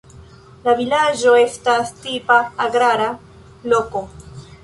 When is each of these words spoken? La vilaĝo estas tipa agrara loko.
La 0.67 0.73
vilaĝo 0.79 1.33
estas 1.41 1.91
tipa 2.05 2.39
agrara 2.67 3.13
loko. 3.75 4.05